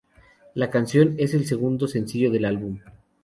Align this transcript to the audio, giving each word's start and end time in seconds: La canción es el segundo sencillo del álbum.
La 0.55 0.71
canción 0.71 1.13
es 1.19 1.35
el 1.35 1.45
segundo 1.45 1.87
sencillo 1.87 2.31
del 2.31 2.45
álbum. 2.45 2.79